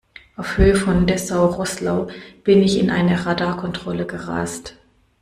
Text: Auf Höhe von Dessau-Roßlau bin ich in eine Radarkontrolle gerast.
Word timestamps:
Auf 0.35 0.57
Höhe 0.57 0.73
von 0.73 1.05
Dessau-Roßlau 1.05 2.07
bin 2.43 2.63
ich 2.63 2.79
in 2.79 2.89
eine 2.89 3.23
Radarkontrolle 3.23 4.07
gerast. 4.07 4.75